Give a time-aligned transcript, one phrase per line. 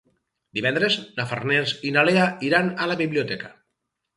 [0.59, 3.57] Divendres na Farners i na Lea iran a la biblioteca.